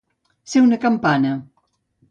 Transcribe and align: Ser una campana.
Ser 0.53 0.63
una 0.69 0.79
campana. 0.87 1.37